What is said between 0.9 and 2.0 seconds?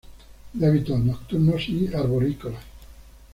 nocturnos y